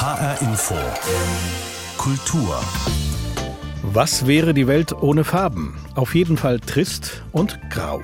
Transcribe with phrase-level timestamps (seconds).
[0.00, 0.76] HR Info.
[1.96, 2.60] Kultur.
[3.82, 5.74] Was wäre die Welt ohne Farben?
[5.96, 8.02] Auf jeden Fall trist und grau.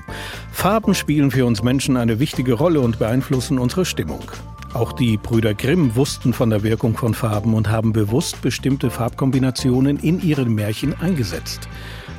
[0.50, 4.24] Farben spielen für uns Menschen eine wichtige Rolle und beeinflussen unsere Stimmung.
[4.72, 10.00] Auch die Brüder Grimm wussten von der Wirkung von Farben und haben bewusst bestimmte Farbkombinationen
[10.00, 11.68] in ihren Märchen eingesetzt.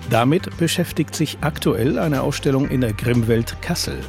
[0.09, 3.99] Damit beschäftigt sich aktuell eine Ausstellung in der Grimmwelt Kassel.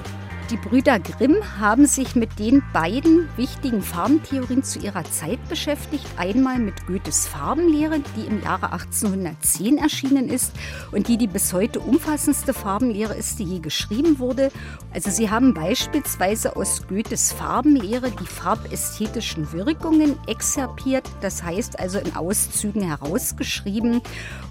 [0.51, 6.07] Die Brüder Grimm haben sich mit den beiden wichtigen Farbentheorien zu ihrer Zeit beschäftigt.
[6.17, 10.53] Einmal mit Goethes Farbenlehre, die im Jahre 1810 erschienen ist
[10.93, 14.53] und die die bis heute umfassendste Farbenlehre ist, die je geschrieben wurde.
[14.95, 22.15] Also sie haben beispielsweise aus Goethes Farbenlehre die farbästhetischen Wirkungen exerpiert, das heißt also in
[22.15, 24.01] Auszügen herausgeschrieben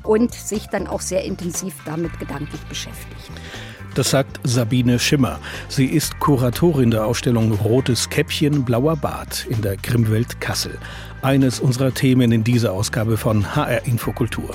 [0.04, 3.32] und sich dann auch sehr intensiv damit gedanklich beschäftigt.
[3.96, 5.40] Das sagt Sabine Schimmer.
[5.70, 10.78] Sie ist Kuratorin der Ausstellung Rotes Käppchen, blauer Bart in der Grimmwelt Kassel.
[11.22, 14.52] Eines unserer Themen in dieser Ausgabe von HR Infokultur.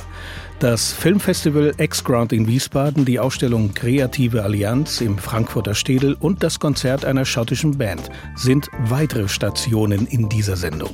[0.60, 7.04] Das Filmfestival X-Ground in Wiesbaden, die Ausstellung Kreative Allianz im Frankfurter Städel und das Konzert
[7.04, 10.90] einer schottischen Band sind weitere Stationen in dieser Sendung.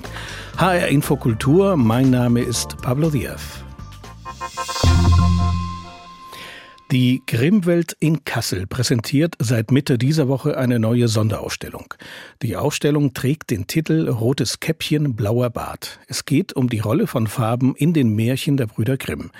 [0.57, 3.43] HR Infokultur, mein Name ist Pablo Diaz.
[6.93, 11.93] Die Grimmwelt in Kassel präsentiert seit Mitte dieser Woche eine neue Sonderausstellung.
[12.43, 15.99] Die Ausstellung trägt den Titel Rotes Käppchen, blauer Bart.
[16.07, 19.33] Es geht um die Rolle von Farben in den Märchen der Brüder Grimm.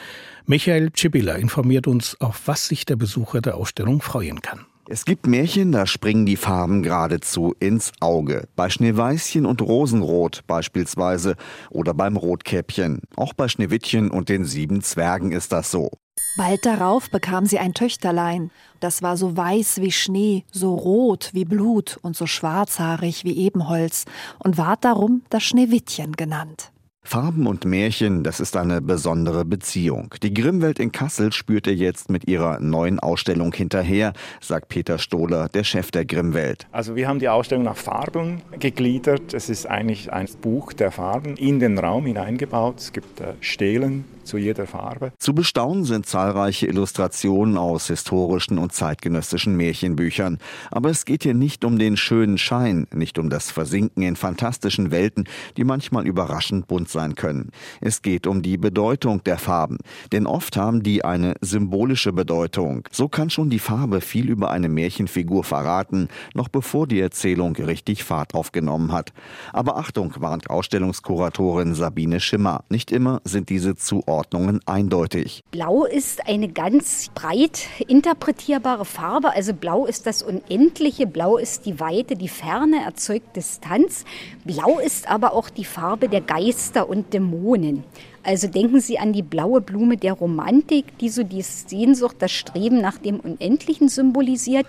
[0.45, 4.67] Michael Cibilla informiert uns, auf was sich der Besucher der Ausstellung freuen kann.
[4.89, 8.49] Es gibt Märchen, da springen die Farben geradezu ins Auge.
[8.57, 11.37] Bei Schneeweißchen und Rosenrot beispielsweise
[11.71, 13.03] oder beim Rotkäppchen.
[13.15, 15.91] Auch bei Schneewittchen und den sieben Zwergen ist das so.
[16.37, 18.51] Bald darauf bekam sie ein Töchterlein.
[18.79, 24.05] Das war so weiß wie Schnee, so rot wie Blut und so schwarzhaarig wie Ebenholz
[24.39, 26.73] und ward darum das Schneewittchen genannt.
[27.07, 30.13] Farben und Märchen, das ist eine besondere Beziehung.
[30.23, 35.49] Die Grimmwelt in Kassel spürt er jetzt mit ihrer neuen Ausstellung hinterher, sagt Peter Stohler,
[35.49, 36.67] der Chef der Grimmwelt.
[36.73, 39.33] Also wir haben die Ausstellung nach Farben gegliedert.
[39.33, 42.81] Es ist eigentlich ein Buch der Farben in den Raum hineingebaut.
[42.81, 45.13] Es gibt äh, Stelen, zu jeder Farbe.
[45.19, 50.39] Zu bestaunen sind zahlreiche Illustrationen aus historischen und zeitgenössischen Märchenbüchern.
[50.71, 54.91] Aber es geht hier nicht um den schönen Schein, nicht um das Versinken in fantastischen
[54.91, 55.25] Welten,
[55.57, 57.51] die manchmal überraschend bunt sein können.
[57.81, 59.79] Es geht um die Bedeutung der Farben.
[60.13, 62.89] Denn oft haben die eine symbolische Bedeutung.
[62.91, 68.05] So kann schon die Farbe viel über eine Märchenfigur verraten, noch bevor die Erzählung richtig
[68.05, 69.13] Fahrt aufgenommen hat.
[69.53, 72.65] Aber Achtung, warnt Ausstellungskuratorin Sabine Schimmer.
[72.69, 75.43] Nicht immer sind diese Zuordnungen Zuordnungen eindeutig.
[75.51, 79.35] Blau ist eine ganz breit interpretierbare Farbe.
[79.35, 84.07] Also blau ist das Unendliche, blau ist die Weite, die Ferne erzeugt Distanz.
[84.45, 87.85] Blau ist aber auch die Farbe der Geister und Dämonen.
[88.23, 92.81] Also denken Sie an die blaue Blume der Romantik, die so die Sehnsucht, das Streben
[92.81, 94.67] nach dem Unendlichen symbolisiert.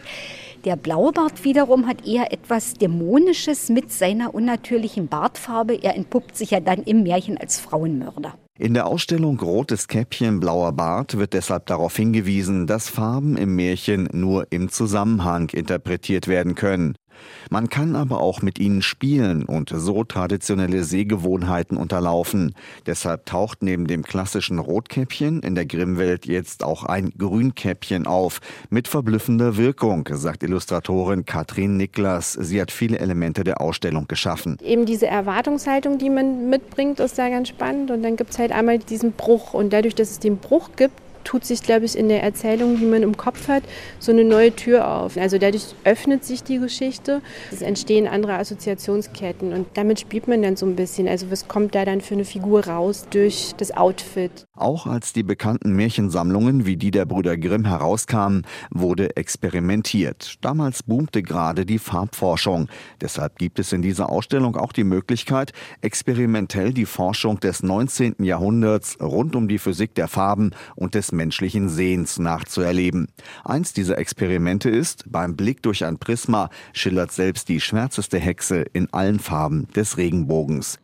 [0.65, 5.81] Der Blaubart wiederum hat eher etwas Dämonisches mit seiner unnatürlichen Bartfarbe.
[5.81, 8.37] Er entpuppt sich ja dann im Märchen als Frauenmörder.
[8.59, 14.09] In der Ausstellung Rotes Käppchen, blauer Bart wird deshalb darauf hingewiesen, dass Farben im Märchen
[14.13, 16.95] nur im Zusammenhang interpretiert werden können.
[17.49, 22.53] Man kann aber auch mit ihnen spielen und so traditionelle Sehgewohnheiten unterlaufen.
[22.85, 28.39] Deshalb taucht neben dem klassischen Rotkäppchen in der Grimmwelt jetzt auch ein Grünkäppchen auf,
[28.69, 32.33] mit verblüffender Wirkung, sagt Illustratorin Katrin Niklas.
[32.33, 34.57] Sie hat viele Elemente der Ausstellung geschaffen.
[34.63, 37.91] Eben diese Erwartungshaltung, die man mitbringt, ist da ganz spannend.
[37.91, 39.53] Und dann gibt es halt einmal diesen Bruch.
[39.53, 40.95] Und dadurch, dass es den Bruch gibt,
[41.27, 43.63] tut sich, glaube ich, in der Erzählung, die man im Kopf hat,
[43.99, 45.17] so eine neue Tür auf.
[45.17, 47.21] Also dadurch öffnet sich die Geschichte,
[47.51, 51.05] es entstehen andere Assoziationsketten und damit spielt man dann so ein bisschen.
[51.05, 54.45] Also was kommt da dann für eine Figur raus durch das Outfit?
[54.55, 60.35] Auch als die bekannten Märchensammlungen wie die der Brüder Grimm herauskamen, wurde experimentiert.
[60.39, 62.69] Damals boomte gerade die Farbforschung.
[63.01, 65.51] Deshalb gibt es in dieser Ausstellung auch die Möglichkeit,
[65.81, 68.15] experimentell die Forschung des 19.
[68.19, 73.09] Jahrhunderts rund um die Physik der Farben und des menschlichen Sehens nachzuerleben.
[73.43, 78.87] Eins dieser Experimente ist, beim Blick durch ein Prisma schillert selbst die schwärzeste Hexe in
[78.93, 80.79] allen Farben des Regenbogens.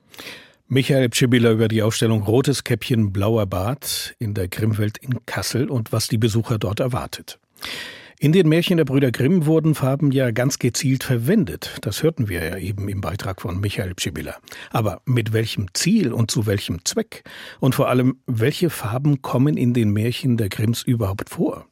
[0.67, 5.91] Michael Pschibila über die Ausstellung Rotes Käppchen, blauer Bart in der Grimmwelt in Kassel und
[5.91, 7.39] was die Besucher dort erwartet.
[8.23, 11.75] In den Märchen der Brüder Grimm wurden Farben ja ganz gezielt verwendet.
[11.81, 14.37] Das hörten wir ja eben im Beitrag von Michael Pschibilla.
[14.69, 17.25] Aber mit welchem Ziel und zu welchem Zweck?
[17.59, 21.65] Und vor allem, welche Farben kommen in den Märchen der Grimms überhaupt vor?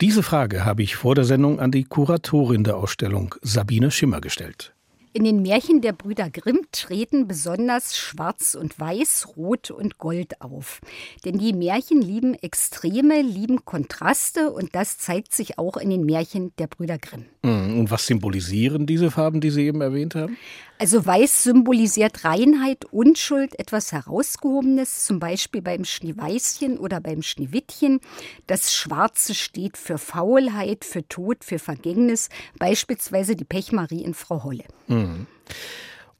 [0.00, 4.72] Diese Frage habe ich vor der Sendung an die Kuratorin der Ausstellung, Sabine Schimmer, gestellt.
[5.12, 10.80] In den Märchen der Brüder Grimm treten besonders Schwarz und Weiß, Rot und Gold auf.
[11.24, 16.52] Denn die Märchen lieben Extreme, lieben Kontraste und das zeigt sich auch in den Märchen
[16.58, 17.24] der Brüder Grimm.
[17.42, 17.80] Mhm.
[17.80, 20.36] Und was symbolisieren diese Farben, die Sie eben erwähnt haben?
[20.80, 28.00] Also Weiß symbolisiert Reinheit, Unschuld, etwas Herausgehobenes, zum Beispiel beim Schneeweißchen oder beim Schneewittchen.
[28.46, 34.64] Das Schwarze steht für Faulheit, für Tod, für Vergängnis, beispielsweise die Pechmarie in Frau Holle.
[34.88, 35.26] Mhm.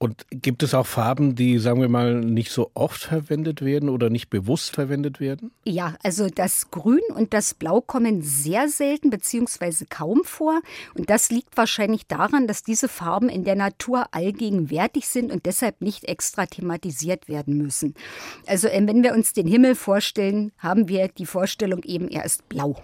[0.02, 4.08] Und gibt es auch Farben, die, sagen wir mal, nicht so oft verwendet werden oder
[4.08, 5.50] nicht bewusst verwendet werden?
[5.67, 9.85] Ja, also das Grün und das Blau kommen sehr selten bzw.
[9.91, 10.62] kaum vor.
[10.94, 15.82] Und das liegt wahrscheinlich daran, dass diese Farben in der Natur allgegenwärtig sind und deshalb
[15.82, 17.94] nicht extra thematisiert werden müssen.
[18.47, 22.49] Also äh, wenn wir uns den Himmel vorstellen, haben wir die Vorstellung eben, er ist
[22.49, 22.76] blau.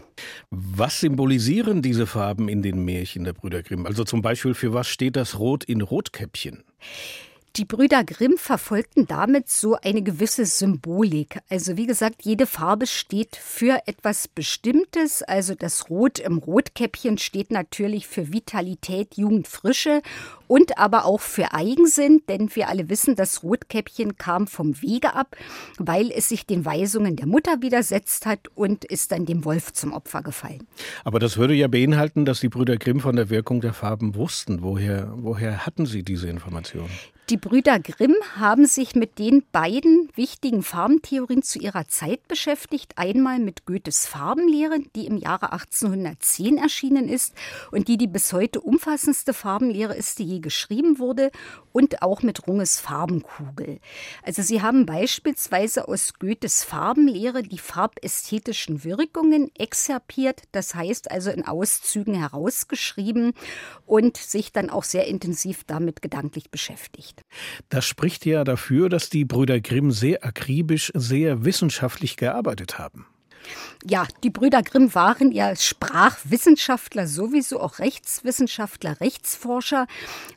[0.51, 3.87] Was symbolisieren diese Farben in den Märchen der Brüder Grimm?
[3.87, 6.65] Also zum Beispiel, für was steht das Rot in Rotkäppchen?
[7.57, 11.39] Die Brüder Grimm verfolgten damit so eine gewisse Symbolik.
[11.49, 15.23] Also wie gesagt, jede Farbe steht für etwas Bestimmtes.
[15.23, 20.03] Also das Rot im Rotkäppchen steht natürlich für Vitalität, Jugend, Frische
[20.49, 25.35] und aber auch für Eigensinn, denn wir alle wissen, das Rotkäppchen kam vom Wege ab,
[25.79, 29.95] weil es sich den Weisungen der Mutter widersetzt hat und ist dann dem Wolf zum
[29.95, 30.67] Opfer gefallen.
[31.05, 34.63] Aber das würde ja beinhalten, dass die Brüder Grimm von der Wirkung der Farben wussten.
[34.63, 36.91] Woher, woher hatten sie diese Information?
[37.29, 42.93] Die Brüder Grimm haben sich mit den beiden wichtigen Farbentheorien zu ihrer Zeit beschäftigt.
[42.99, 47.35] Einmal mit Goethes Farbenlehre, die im Jahre 1810 erschienen ist
[47.73, 51.33] und die die bis heute umfassendste Farbenlehre ist, die je geschrieben wurde,
[51.73, 53.81] und auch mit Runges Farbenkugel.
[54.23, 61.45] Also sie haben beispielsweise aus Goethes Farbenlehre die farbästhetischen Wirkungen exerpiert, das heißt also in
[61.45, 63.33] Auszügen herausgeschrieben
[63.85, 67.27] und sich dann auch sehr intensiv damit gedanklich beschäftigt nicht.
[67.69, 73.07] Das spricht ja dafür, dass die Brüder Grimm sehr akribisch, sehr wissenschaftlich gearbeitet haben.
[73.85, 79.87] Ja, die Brüder Grimm waren ja Sprachwissenschaftler, sowieso auch Rechtswissenschaftler, Rechtsforscher,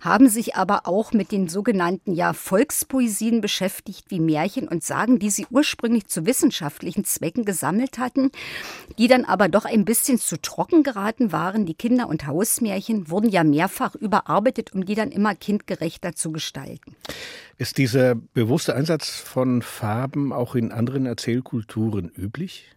[0.01, 5.29] haben sich aber auch mit den sogenannten ja, Volkspoesien beschäftigt, wie Märchen und Sagen, die
[5.29, 8.31] sie ursprünglich zu wissenschaftlichen Zwecken gesammelt hatten,
[8.97, 11.65] die dann aber doch ein bisschen zu trocken geraten waren.
[11.65, 16.95] Die Kinder- und Hausmärchen wurden ja mehrfach überarbeitet, um die dann immer kindgerechter zu gestalten.
[17.59, 22.67] Ist dieser bewusste Einsatz von Farben auch in anderen Erzählkulturen üblich?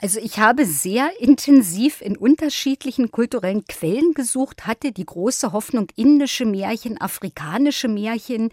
[0.00, 6.44] Also ich habe sehr intensiv in unterschiedlichen kulturellen Quellen gesucht, hatte die große Hoffnung, indische
[6.44, 8.50] Märchen, afrikanische Märchen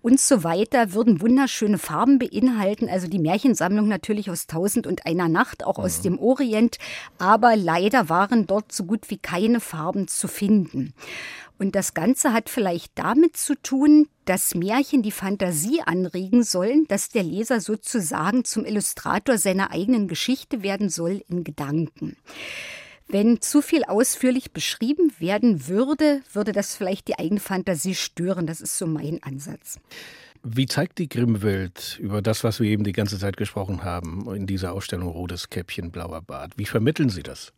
[0.00, 2.88] und so weiter würden wunderschöne Farben beinhalten.
[2.88, 6.02] Also die Märchensammlung natürlich aus Tausend und einer Nacht, auch aus mhm.
[6.02, 6.78] dem Orient.
[7.18, 10.94] Aber leider waren dort so gut wie keine Farben zu finden.
[11.58, 17.10] Und das Ganze hat vielleicht damit zu tun, dass Märchen die Fantasie anregen sollen, dass
[17.10, 22.16] der Leser sozusagen zum Illustrator seiner eigenen Geschichte werden soll in Gedanken.
[23.06, 28.46] Wenn zu viel ausführlich beschrieben werden würde, würde das vielleicht die eigene Fantasie stören.
[28.46, 29.78] Das ist so mein Ansatz.
[30.46, 34.46] Wie zeigt die Grimmwelt über das, was wir eben die ganze Zeit gesprochen haben, in
[34.46, 36.52] dieser Ausstellung Rotes Käppchen, Blauer Bart?
[36.58, 37.54] Wie vermitteln Sie das?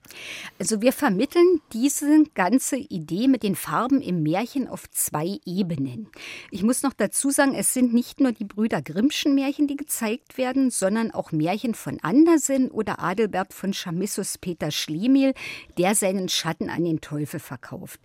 [0.61, 6.07] Also wir vermitteln diese ganze Idee mit den Farben im Märchen auf zwei Ebenen.
[6.53, 10.39] Ich muss noch dazu sagen, es sind nicht nur die Brüder Grimmschen Märchen, die gezeigt
[10.39, 15.35] werden, sondern auch Märchen von Andersen oder Adelbert von Chamissus Peter Schlemiel,
[15.77, 17.99] der seinen Schatten an den Teufel verkauft.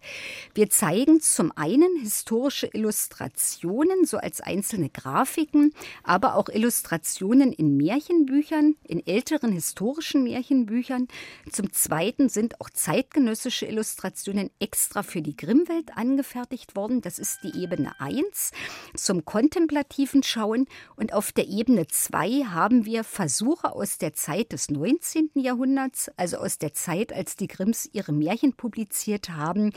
[0.56, 5.74] Wir zeigen zum einen historische Illustrationen, so als einzelne einzelne Grafiken,
[6.04, 11.08] aber auch Illustrationen in Märchenbüchern, in älteren historischen Märchenbüchern.
[11.52, 17.02] Zum Zweiten sind auch zeitgenössische Illustrationen extra für die Grimmwelt angefertigt worden.
[17.02, 18.52] Das ist die Ebene 1
[18.96, 20.68] zum kontemplativen Schauen.
[20.96, 25.32] Und auf der Ebene 2 haben wir Versuche aus der Zeit des 19.
[25.36, 29.74] Jahrhunderts, also aus der Zeit, als die Grimms ihre Märchen publiziert haben,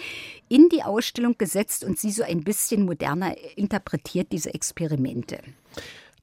[0.48, 4.83] in die Ausstellung gesetzt und sie so ein bisschen moderner interpretiert, diese Experimente.
[4.84, 5.38] Experimente.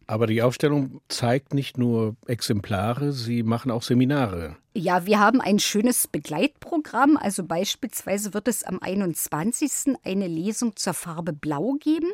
[0.08, 4.58] Aber die Ausstellung zeigt nicht nur Exemplare, Sie machen auch Seminare.
[4.74, 7.18] Ja, wir haben ein schönes Begleitprogramm.
[7.18, 9.98] Also beispielsweise wird es am 21.
[10.06, 12.10] eine Lesung zur Farbe Blau geben.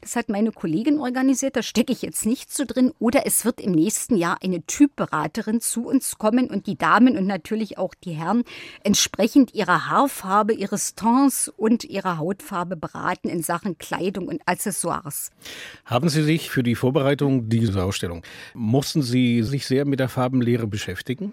[0.00, 2.92] Das hat meine Kollegin organisiert, da stecke ich jetzt nicht so drin.
[2.98, 7.28] Oder es wird im nächsten Jahr eine Typberaterin zu uns kommen und die Damen und
[7.28, 8.42] natürlich auch die Herren
[8.82, 15.30] entsprechend ihrer Haarfarbe, ihres Tons und ihrer Hautfarbe beraten in Sachen Kleidung und Accessoires.
[15.84, 20.66] Haben Sie sich für die Vorbereitung dieser Ausstellung, mussten Sie sich sehr mit der Farbenlehre
[20.66, 21.32] beschäftigen?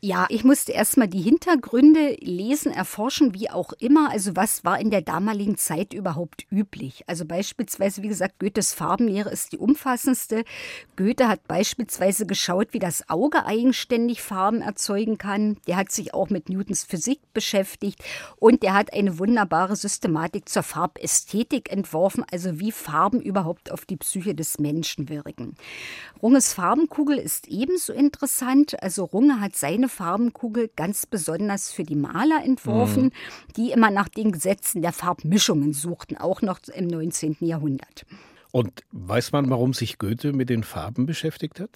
[0.00, 4.12] Ja, ich musste erstmal die Hintergründe lesen, erforschen, wie auch immer.
[4.12, 7.02] Also was war in der damaligen Zeit überhaupt üblich?
[7.08, 10.44] Also beispielsweise, wie gesagt, Goethes Farbenlehre ist die umfassendste.
[10.94, 15.56] Goethe hat beispielsweise geschaut, wie das Auge eigenständig Farben erzeugen kann.
[15.66, 18.00] Der hat sich auch mit Newtons Physik beschäftigt
[18.36, 23.96] und der hat eine wunderbare Systematik zur Farbästhetik entworfen, also wie Farben überhaupt auf die
[23.96, 25.56] Psyche des Menschen wirken.
[26.22, 28.80] Runges Farbenkugel ist ebenso interessant.
[28.80, 33.12] Also Runge hat seine Farbenkugel ganz besonders für die Maler entworfen, mhm.
[33.56, 37.36] die immer nach den Gesetzen der Farbmischungen suchten, auch noch im 19.
[37.40, 38.04] Jahrhundert.
[38.50, 41.70] Und weiß man, warum sich Goethe mit den Farben beschäftigt hat?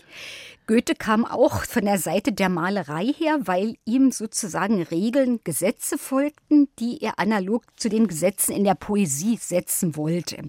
[0.69, 6.69] Goethe kam auch von der Seite der Malerei her, weil ihm sozusagen Regeln, Gesetze folgten,
[6.79, 10.43] die er analog zu den Gesetzen in der Poesie setzen wollte.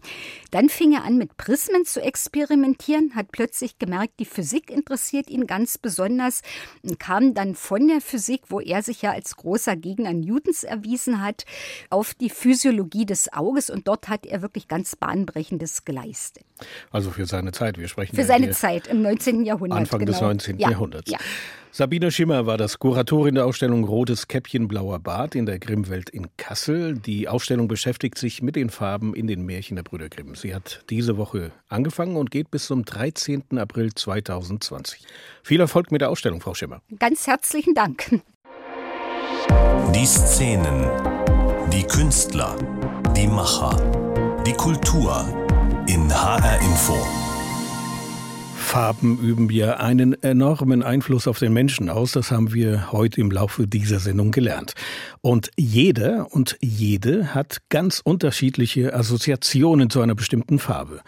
[0.52, 5.48] Dann fing er an, mit Prismen zu experimentieren, hat plötzlich gemerkt, die Physik interessiert ihn
[5.48, 6.42] ganz besonders
[6.84, 11.24] und kam dann von der Physik, wo er sich ja als großer Gegner Newtons erwiesen
[11.24, 11.46] hat,
[11.90, 16.46] auf die Physiologie des Auges und dort hat er wirklich ganz bahnbrechendes geleistet.
[16.92, 19.44] Also für seine Zeit, wir sprechen für seine Zeit im 19.
[19.44, 19.80] Jahrhundert.
[20.04, 20.34] Anfang genau.
[20.34, 20.60] des 19.
[20.60, 20.70] Ja.
[20.72, 21.12] Jahrhunderts.
[21.12, 21.18] Ja.
[21.76, 26.28] Sabine Schimmer war das Kuratorin der Ausstellung Rotes Käppchen, blauer Bart in der Grimmwelt in
[26.38, 27.00] Kassel.
[27.00, 30.36] Die Ausstellung beschäftigt sich mit den Farben in den Märchen der Brüder Grimm.
[30.36, 33.58] Sie hat diese Woche angefangen und geht bis zum 13.
[33.58, 35.02] April 2020.
[35.42, 36.84] Viel Erfolg mit der Ausstellung, Frau Schimmer.
[37.00, 38.22] Ganz herzlichen Dank.
[39.96, 40.88] Die Szenen,
[41.72, 42.56] die Künstler,
[43.18, 45.26] die Macher, die Kultur
[45.88, 47.23] in HR Info.
[48.74, 52.14] Farben üben ja einen enormen Einfluss auf den Menschen aus.
[52.14, 54.74] Das haben wir heute im Laufe dieser Sendung gelernt.
[55.22, 61.02] Und jeder und jede hat ganz unterschiedliche Assoziationen zu einer bestimmten Farbe.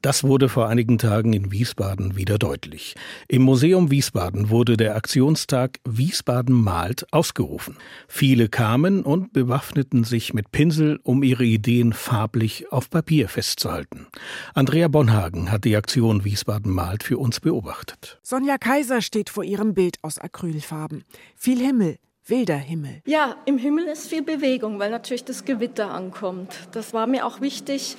[0.00, 2.94] Das wurde vor einigen Tagen in Wiesbaden wieder deutlich.
[3.26, 7.76] Im Museum Wiesbaden wurde der Aktionstag Wiesbaden malt ausgerufen.
[8.06, 14.06] Viele kamen und bewaffneten sich mit Pinsel, um ihre Ideen farblich auf Papier festzuhalten.
[14.54, 18.20] Andrea Bonhagen hat die Aktion Wiesbaden malt für uns beobachtet.
[18.22, 21.02] Sonja Kaiser steht vor ihrem Bild aus Acrylfarben.
[21.34, 23.02] Viel Himmel, wilder Himmel.
[23.04, 26.68] Ja, im Himmel ist viel Bewegung, weil natürlich das Gewitter ankommt.
[26.70, 27.96] Das war mir auch wichtig,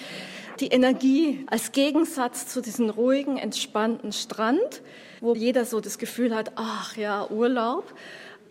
[0.60, 4.82] die Energie als Gegensatz zu diesem ruhigen, entspannten Strand,
[5.22, 7.94] wo jeder so das Gefühl hat, ach ja, Urlaub.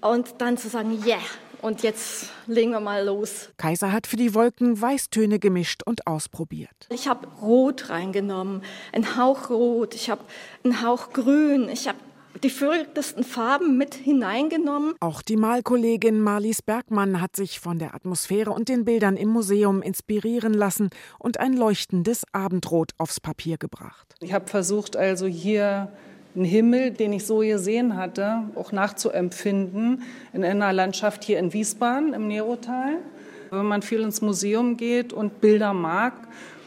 [0.00, 1.18] Und dann zu sagen, yeah,
[1.60, 3.50] und jetzt legen wir mal los.
[3.56, 6.86] Kaiser hat für die Wolken Weißtöne gemischt und ausprobiert.
[6.90, 8.62] Ich habe Rot reingenommen,
[8.92, 10.22] ein Hauch Rot, ich habe
[10.62, 11.98] einen Hauch Grün, ich habe
[12.42, 14.95] die verrücktesten Farben mit hineingenommen.
[15.00, 19.83] Auch die Malkollegin Marlies Bergmann hat sich von der Atmosphäre und den Bildern im Museum
[19.83, 24.14] inspirieren lassen und ein leuchtendes Abendrot aufs Papier gebracht.
[24.21, 25.92] Ich habe versucht also hier
[26.35, 30.02] einen Himmel, den ich so gesehen hatte, auch nachzuempfinden
[30.33, 32.99] in einer Landschaft hier in Wiesbaden im Nerotal.
[33.50, 36.12] Wenn man viel ins Museum geht und Bilder mag,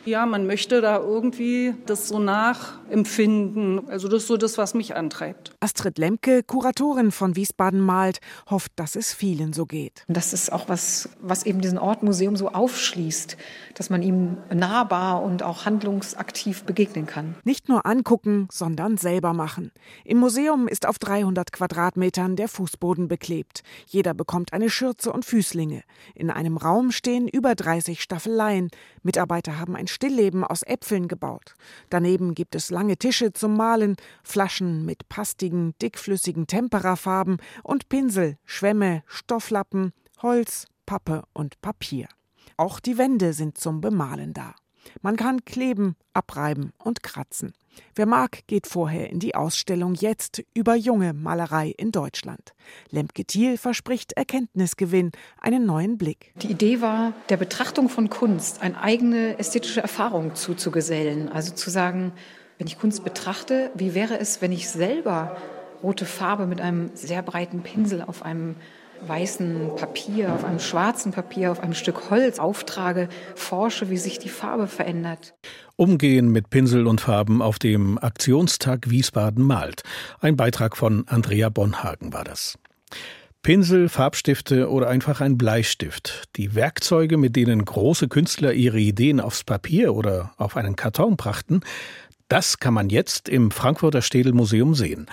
[0.06, 3.90] ja, man möchte da irgendwie das so nachempfinden.
[3.90, 5.54] Also das ist so das, was mich antreibt.
[5.60, 10.04] Astrid Lemke, Kuratorin von Wiesbaden malt, hofft, dass es vielen so geht.
[10.08, 13.38] Das ist auch was, was eben diesen Ort Museum so aufschließt,
[13.76, 17.36] dass man ihm nahbar und auch handlungsaktiv begegnen kann.
[17.44, 19.72] Nicht nur angucken, sondern selber machen.
[20.06, 23.64] Im Museum ist auf 300 Quadratmetern der Fußboden beklebt.
[23.88, 25.84] Jeder bekommt eine Schürze und Füßlinge.
[26.16, 28.70] In einem Raum stehen über 30 Staffeleien.
[29.04, 31.56] Mitarbeiter haben ein Stillleben aus Äpfeln gebaut.
[31.90, 39.04] Daneben gibt es lange Tische zum Malen, Flaschen mit pastigen, dickflüssigen Temperafarben und Pinsel, Schwämme,
[39.06, 42.08] Stofflappen, Holz, Pappe und Papier.
[42.58, 44.56] Auch die Wände sind zum Bemalen da.
[45.02, 47.54] Man kann kleben, abreiben und kratzen.
[47.96, 52.54] Wer mag, geht vorher in die Ausstellung jetzt über junge Malerei in Deutschland.
[52.90, 56.34] Lemke Thiel verspricht Erkenntnisgewinn, einen neuen Blick.
[56.38, 61.30] Die Idee war, der Betrachtung von Kunst eine eigene ästhetische Erfahrung zuzugesellen.
[61.30, 62.14] Also zu sagen,
[62.58, 65.38] wenn ich Kunst betrachte, wie wäre es, wenn ich selber
[65.82, 68.56] rote Farbe mit einem sehr breiten Pinsel auf einem
[69.08, 74.30] weißen Papier, auf einem schwarzen Papier, auf einem Stück Holz auftrage, forsche, wie sich die
[74.30, 75.34] Farbe verändert.
[75.76, 79.84] Umgehen mit Pinsel und Farben auf dem Aktionstag Wiesbaden malt.
[80.20, 82.58] Ein Beitrag von Andrea Bonhagen war das.
[83.44, 86.26] Pinsel, Farbstifte oder einfach ein Bleistift.
[86.36, 91.62] Die Werkzeuge, mit denen große Künstler ihre Ideen aufs Papier oder auf einen Karton brachten,
[92.32, 95.08] Das kann man jetzt im Frankfurter Städel-Museum sehen.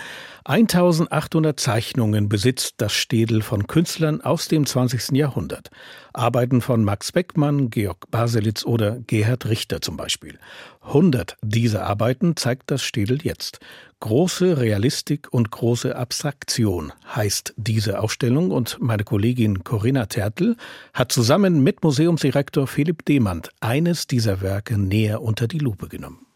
[0.44, 5.16] 1800 Zeichnungen besitzt das Städel von Künstlern aus dem 20.
[5.16, 5.70] Jahrhundert.
[6.12, 10.38] Arbeiten von Max Beckmann, Georg Baselitz oder Gerhard Richter zum Beispiel.
[10.82, 13.58] 100 dieser Arbeiten zeigt das Städel jetzt.
[13.98, 20.56] Große Realistik und große Abstraktion heißt diese Ausstellung und meine Kollegin Corinna Tertel
[20.94, 26.27] hat zusammen mit Museumsdirektor Philipp Demand eines dieser Werke näher unter die Lupe genommen.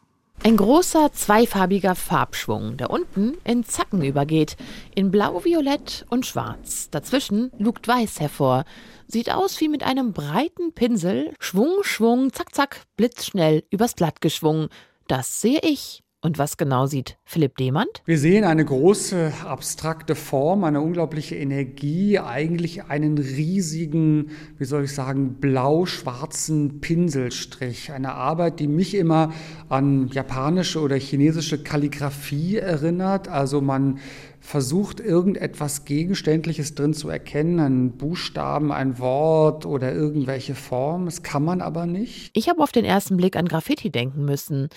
[0.44, 4.56] Ein großer zweifarbiger Farbschwung, der unten in Zacken übergeht,
[4.92, 6.90] in Blau, Violett und Schwarz.
[6.90, 8.64] Dazwischen lugt Weiß hervor.
[9.06, 14.68] Sieht aus wie mit einem breiten Pinsel, Schwung, Schwung, zack, zack, blitzschnell übers Blatt geschwungen.
[15.06, 16.01] Das sehe ich.
[16.24, 18.00] Und was genau sieht Philipp Demand?
[18.04, 24.94] Wir sehen eine große abstrakte Form, eine unglaubliche Energie, eigentlich einen riesigen, wie soll ich
[24.94, 27.90] sagen, blau-schwarzen Pinselstrich.
[27.90, 29.32] Eine Arbeit, die mich immer
[29.68, 33.26] an japanische oder chinesische Kalligraphie erinnert.
[33.26, 33.98] Also man
[34.42, 41.06] versucht, irgendetwas Gegenständliches drin zu erkennen, einen Buchstaben, ein Wort oder irgendwelche Form.
[41.06, 42.30] Das kann man aber nicht.
[42.36, 44.68] Ich habe auf den ersten Blick an Graffiti denken müssen.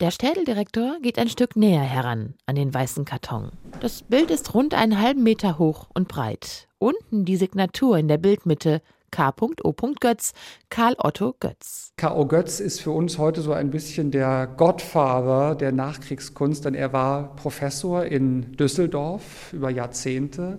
[0.00, 3.52] Der Städeldirektor geht ein Stück näher heran an den weißen Karton.
[3.80, 6.68] Das Bild ist rund einen halben Meter hoch und breit.
[6.78, 8.82] Unten die Signatur in der Bildmitte
[9.12, 9.72] K.O.
[10.00, 10.32] Götz,
[10.70, 11.92] Karl Otto Götz.
[11.98, 12.24] K.O.
[12.24, 17.36] Götz ist für uns heute so ein bisschen der Gottvater der Nachkriegskunst, denn er war
[17.36, 20.58] Professor in Düsseldorf über Jahrzehnte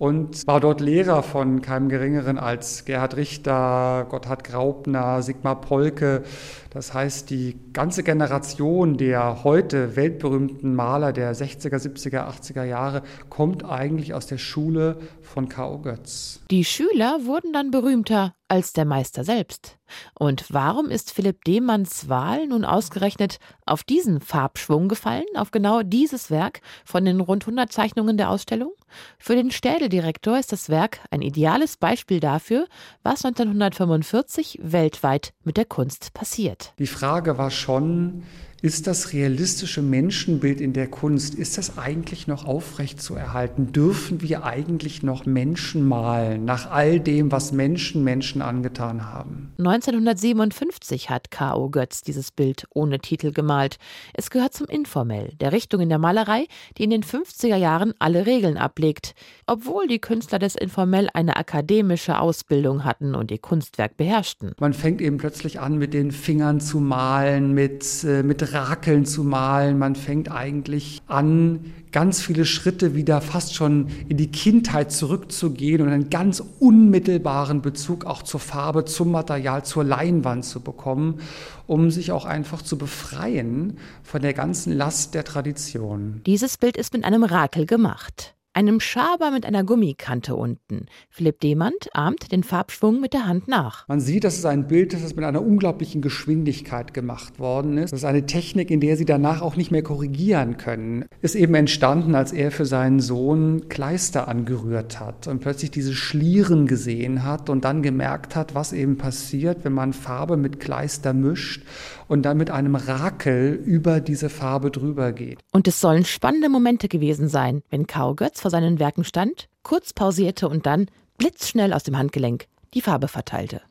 [0.00, 6.24] und war dort Lehrer von keinem Geringeren als Gerhard Richter, Gotthard Graupner, Sigmar Polke.
[6.70, 13.62] Das heißt, die ganze Generation der heute weltberühmten Maler der 60er, 70er, 80er Jahre kommt
[13.62, 15.80] eigentlich aus der Schule von K.O.
[15.80, 16.40] Götz.
[16.50, 19.76] Die Schüler wurden dann berühmter als der Meister selbst.
[20.18, 26.30] Und warum ist Philipp Demanns Wahl nun ausgerechnet auf diesen Farbschwung gefallen, auf genau dieses
[26.30, 28.72] Werk von den rund 100 Zeichnungen der Ausstellung?
[29.18, 32.66] Für den Städeldirektor ist das Werk ein ideales Beispiel dafür,
[33.02, 36.74] was 1945 weltweit mit der Kunst passiert.
[36.78, 38.24] Die Frage war schon,
[38.62, 43.72] ist das realistische Menschenbild in der Kunst, ist das eigentlich noch aufrecht zu erhalten?
[43.72, 49.52] Dürfen wir eigentlich noch Menschen malen, nach all dem, was Menschen Menschen angetan haben?
[49.58, 51.70] 1957 hat K.O.
[51.70, 53.78] Götz dieses Bild ohne Titel gemalt.
[54.12, 58.26] Es gehört zum Informell, der Richtung in der Malerei, die in den 50er Jahren alle
[58.26, 59.14] Regeln ablegt.
[59.46, 64.52] Obwohl die Künstler des Informell eine akademische Ausbildung hatten und ihr Kunstwerk beherrschten.
[64.60, 69.24] Man fängt eben plötzlich an, mit den Fingern zu malen, mit, äh, mit Rakeln zu
[69.24, 69.78] malen.
[69.78, 75.88] Man fängt eigentlich an, ganz viele Schritte wieder fast schon in die Kindheit zurückzugehen und
[75.88, 81.20] einen ganz unmittelbaren Bezug auch zur Farbe, zum Material, zur Leinwand zu bekommen,
[81.66, 86.20] um sich auch einfach zu befreien von der ganzen Last der Tradition.
[86.26, 90.86] Dieses Bild ist mit einem Rakel gemacht einem Schaber mit einer Gummikante unten.
[91.08, 93.86] Philipp Demand ahmt den Farbschwung mit der Hand nach.
[93.88, 97.92] Man sieht, dass es ein Bild ist, das mit einer unglaublichen Geschwindigkeit gemacht worden ist.
[97.92, 101.04] Das ist eine Technik, in der sie danach auch nicht mehr korrigieren können.
[101.22, 106.66] Ist eben entstanden, als er für seinen Sohn Kleister angerührt hat und plötzlich diese Schlieren
[106.66, 111.62] gesehen hat und dann gemerkt hat, was eben passiert, wenn man Farbe mit Kleister mischt
[112.10, 115.38] und dann mit einem Rakel über diese Farbe drüber geht.
[115.52, 119.92] Und es sollen spannende Momente gewesen sein, wenn Kau Götz vor seinen Werken stand, kurz
[119.92, 120.86] pausierte und dann
[121.18, 123.62] blitzschnell aus dem Handgelenk die Farbe verteilte.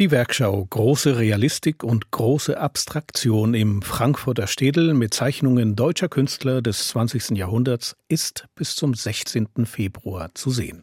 [0.00, 6.88] Die Werkschau Große Realistik und große Abstraktion im Frankfurter Städel mit Zeichnungen deutscher Künstler des
[6.88, 7.36] 20.
[7.38, 9.46] Jahrhunderts ist bis zum 16.
[9.64, 10.82] Februar zu sehen.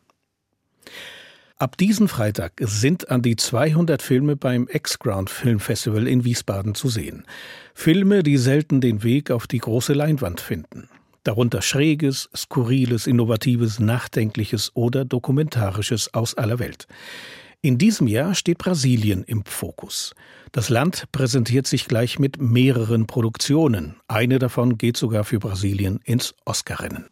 [1.60, 6.88] Ab diesen Freitag sind an die 200 Filme beim X-Ground Film Festival in Wiesbaden zu
[6.88, 7.26] sehen.
[7.74, 10.88] Filme, die selten den Weg auf die große Leinwand finden.
[11.24, 16.88] Darunter Schräges, Skurriles, Innovatives, Nachdenkliches oder Dokumentarisches aus aller Welt.
[17.62, 20.14] In diesem Jahr steht Brasilien im Fokus.
[20.52, 23.96] Das Land präsentiert sich gleich mit mehreren Produktionen.
[24.08, 27.08] Eine davon geht sogar für Brasilien ins Oscarrennen.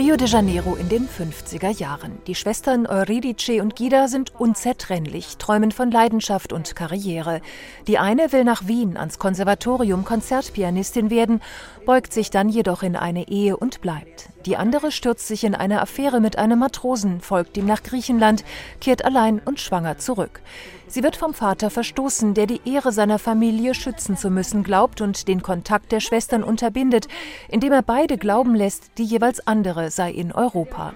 [0.00, 2.22] Rio de Janeiro in den 50er Jahren.
[2.26, 7.42] Die Schwestern Euridice und Gida sind unzertrennlich, träumen von Leidenschaft und Karriere.
[7.86, 11.42] Die eine will nach Wien ans Konservatorium Konzertpianistin werden,
[11.84, 14.28] beugt sich dann jedoch in eine Ehe und bleibt.
[14.46, 18.44] Die andere stürzt sich in eine Affäre mit einem Matrosen, folgt ihm nach Griechenland,
[18.80, 20.40] kehrt allein und schwanger zurück.
[20.86, 25.28] Sie wird vom Vater verstoßen, der die Ehre seiner Familie schützen zu müssen glaubt und
[25.28, 27.06] den Kontakt der Schwestern unterbindet,
[27.48, 30.94] indem er beide glauben lässt, die jeweils andere sei in Europa.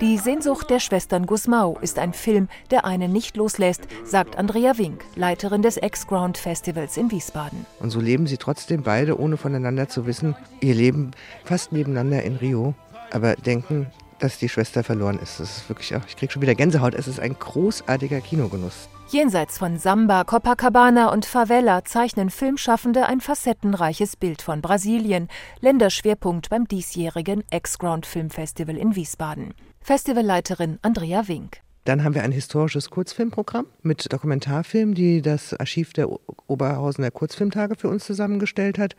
[0.00, 5.04] Die Sehnsucht der Schwestern Gusmau ist ein Film, der einen nicht loslässt, sagt Andrea Wink,
[5.16, 7.66] Leiterin des X-Ground Festivals in Wiesbaden.
[7.80, 11.12] Und so leben sie trotzdem beide, ohne voneinander zu wissen, ihr Leben
[11.44, 12.74] fast nebeneinander in Rio,
[13.10, 13.86] aber denken,
[14.18, 15.40] dass die Schwester verloren ist.
[15.40, 16.94] Das ist wirklich ich kriege schon wieder Gänsehaut.
[16.94, 18.88] Es ist ein großartiger Kinogenuss.
[19.08, 25.28] Jenseits von Samba, Copacabana und Favela zeichnen Filmschaffende ein facettenreiches Bild von Brasilien,
[25.60, 29.52] Länderschwerpunkt beim diesjährigen X-Ground Filmfestival in Wiesbaden.
[29.82, 31.60] Festivalleiterin Andrea Wink.
[31.84, 36.08] Dann haben wir ein historisches Kurzfilmprogramm mit Dokumentarfilmen, die das Archiv der
[36.46, 38.94] Oberhausener Kurzfilmtage für uns zusammengestellt hat.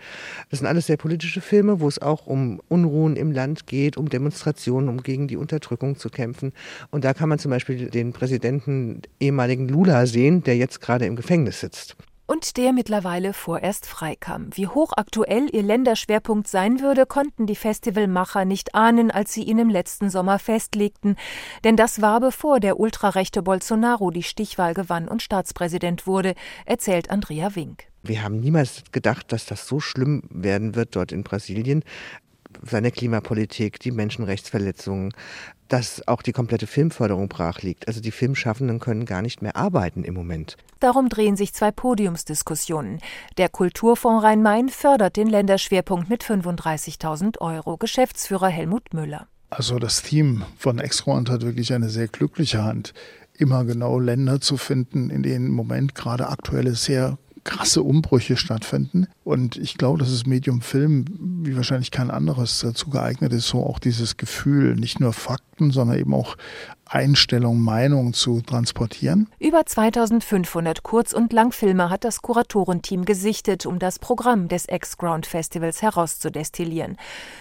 [0.50, 4.10] Das sind alles sehr politische Filme, wo es auch um Unruhen im Land geht, um
[4.10, 6.52] Demonstrationen, um gegen die Unterdrückung zu kämpfen.
[6.91, 11.15] Und da kann man zum Beispiel den Präsidenten ehemaligen Lula sehen, der jetzt gerade im
[11.15, 14.50] Gefängnis sitzt und der mittlerweile vorerst freikam.
[14.54, 19.70] Wie hochaktuell ihr Länderschwerpunkt sein würde, konnten die Festivalmacher nicht ahnen, als sie ihn im
[19.70, 21.16] letzten Sommer festlegten.
[21.64, 27.56] Denn das war bevor der ultrarechte Bolsonaro die Stichwahl gewann und Staatspräsident wurde, erzählt Andrea
[27.56, 27.86] Wink.
[28.06, 31.84] Wir haben niemals gedacht, dass das so schlimm werden wird dort in Brasilien
[32.62, 35.13] seine Klimapolitik, die Menschenrechtsverletzungen,
[35.68, 37.88] dass auch die komplette Filmförderung brach liegt.
[37.88, 40.58] Also die Filmschaffenden können gar nicht mehr arbeiten im Moment.
[40.80, 43.00] Darum drehen sich zwei Podiumsdiskussionen.
[43.38, 47.78] Der Kulturfonds Rhein-Main fördert den Länderschwerpunkt mit 35.000 Euro.
[47.78, 49.28] Geschäftsführer Helmut Müller.
[49.50, 52.94] Also das Team von Exquant hat wirklich eine sehr glückliche Hand,
[53.38, 59.08] immer genau Länder zu finden, in denen im Moment gerade aktuelle sehr krasse Umbrüche stattfinden.
[59.24, 61.06] Und ich glaube, dass das Medium Film
[61.44, 65.14] wie wahrscheinlich kein anderes dazu geeignet ist, so auch dieses Gefühl, nicht nur
[65.63, 66.36] Fakten, sondern eben auch
[66.93, 69.28] Einstellung, Meinung zu transportieren.
[69.39, 75.82] Über 2500 Kurz- und Langfilme hat das Kuratorenteam gesichtet, um das Programm des X-Ground Festivals
[75.82, 76.97] herauszudestillieren.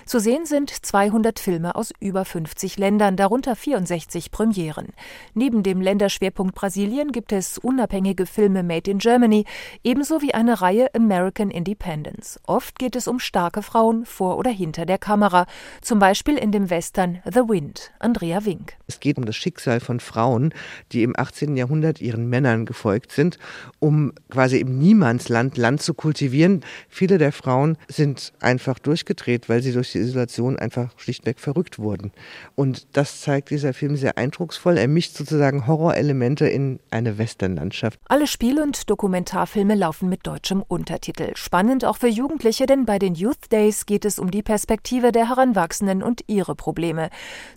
[0.06, 4.88] Zu sehen sind 200 Filme aus über 50 Ländern, darunter 64 Premieren.
[5.34, 9.44] Neben dem Länderschwerpunkt Brasilien gibt es unabhängige Filme Made in Germany,
[9.84, 12.40] ebenso wie eine Reihe American Independence.
[12.46, 15.46] Oft geht es um starke Frauen vor oder hinter der Kamera,
[15.82, 17.92] zum Beispiel in dem Western The Wind.
[18.12, 18.74] Andrea Wink.
[18.88, 20.52] Es geht um das Schicksal von Frauen,
[20.92, 21.56] die im 18.
[21.56, 23.38] Jahrhundert ihren Männern gefolgt sind,
[23.78, 26.62] um quasi im Niemandsland Land zu kultivieren.
[26.90, 32.12] Viele der Frauen sind einfach durchgedreht, weil sie durch die Isolation einfach schlichtweg verrückt wurden.
[32.54, 34.76] Und das zeigt dieser Film sehr eindrucksvoll.
[34.76, 37.98] Er mischt sozusagen Horrorelemente in eine Westernlandschaft.
[38.08, 41.32] Alle Spiel- und Dokumentarfilme laufen mit deutschem Untertitel.
[41.34, 45.30] Spannend auch für Jugendliche, denn bei den Youth Days geht es um die Perspektive der
[45.30, 47.08] Heranwachsenden und ihre Probleme.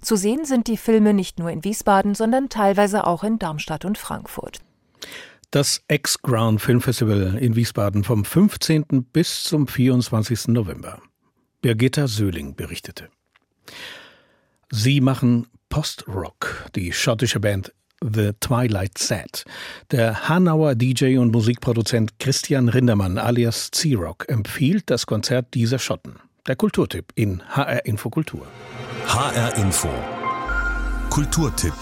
[0.02, 3.98] Zu sehen sind die Filme nicht nur in Wiesbaden, sondern teilweise auch in Darmstadt und
[3.98, 4.60] Frankfurt.
[5.52, 9.06] Das X-Ground Filmfestival in Wiesbaden vom 15.
[9.14, 10.50] bis zum 24.
[10.50, 11.02] November.
[11.62, 13.10] Birgitta Söhling berichtete.
[14.70, 17.72] Sie machen Post-Rock, die schottische Band
[18.02, 19.46] The Twilight Set.
[19.92, 26.16] Der Hanauer DJ und Musikproduzent Christian Rindermann alias C-Rock empfiehlt das Konzert dieser Schotten.
[26.48, 28.46] Der Kulturtipp in HR Info Kultur.
[29.08, 29.90] HR Info
[31.10, 31.74] Kulturtipp.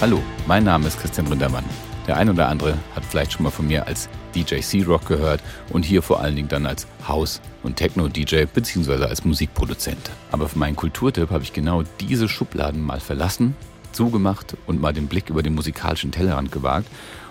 [0.00, 1.64] Hallo, mein Name ist Christian Rindermann.
[2.06, 5.84] Der ein oder andere hat vielleicht schon mal von mir als DJ C-Rock gehört und
[5.84, 9.04] hier vor allen Dingen dann als House- und Techno-DJ bzw.
[9.04, 10.10] als Musikproduzent.
[10.30, 13.56] Aber für meinen Kulturtipp habe ich genau diese Schubladen mal verlassen,
[13.92, 16.88] zugemacht und mal den Blick über den musikalischen Tellerrand gewagt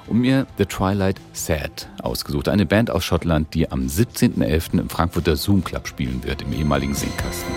[0.07, 2.49] und mir The Twilight Sad ausgesucht.
[2.49, 4.79] Eine Band aus Schottland, die am 17.11.
[4.79, 7.53] im Frankfurter Zoom Club spielen wird, im ehemaligen Singkasten.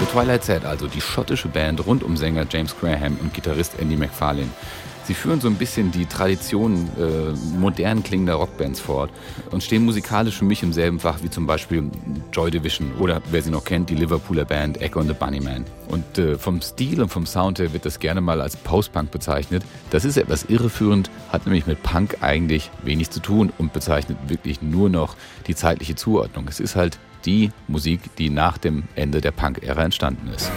[0.00, 3.96] The Twilight Sad, also die schottische Band rund um Sänger James Graham und Gitarrist Andy
[3.96, 4.50] McFarlane.
[5.04, 9.10] Sie führen so ein bisschen die Tradition äh, modern klingender Rockbands fort
[9.50, 11.90] und stehen musikalisch für mich im selben Fach wie zum Beispiel
[12.32, 15.64] Joy Division oder wer sie noch kennt, die Liverpooler Band Echo and the Bunnyman.
[15.88, 19.64] Und äh, vom Stil und vom Sound her wird das gerne mal als Post-Punk bezeichnet.
[19.90, 24.62] Das ist etwas irreführend, hat nämlich mit Punk eigentlich wenig zu tun und bezeichnet wirklich
[24.62, 25.16] nur noch
[25.48, 26.46] die zeitliche Zuordnung.
[26.48, 30.50] Es ist halt die Musik, die nach dem Ende der Punk-Ära entstanden ist.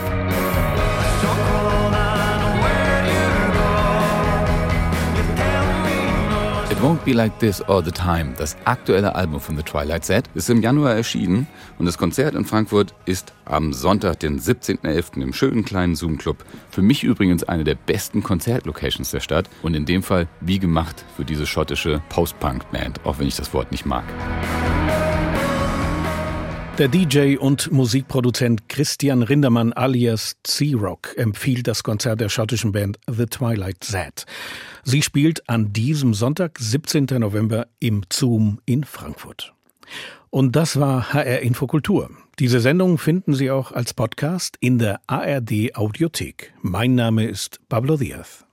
[6.86, 10.52] Won't Be Like This All the Time, das aktuelle Album von The Twilight Set, ist
[10.52, 11.48] im Januar erschienen
[11.80, 15.20] und das Konzert in Frankfurt ist am Sonntag, den 17.11.
[15.20, 16.46] im schönen kleinen Zoom Club.
[16.70, 21.04] Für mich übrigens eine der besten Konzertlocations der Stadt und in dem Fall wie gemacht
[21.18, 24.04] für diese schottische Post-Punk-Band, auch wenn ich das Wort nicht mag.
[26.78, 33.28] Der DJ und Musikproduzent Christian Rindermann alias C-Rock empfiehlt das Konzert der schottischen Band The
[33.28, 34.26] Twilight Z.
[34.84, 37.06] Sie spielt an diesem Sonntag, 17.
[37.18, 39.54] November, im Zoom in Frankfurt.
[40.30, 42.10] Und das war HR Infokultur.
[42.40, 46.54] Diese Sendung finden Sie auch als Podcast in der ARD Audiothek.
[46.62, 48.45] Mein Name ist Pablo Diaz.